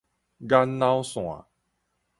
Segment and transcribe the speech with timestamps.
[0.47, 1.45] 眼腦線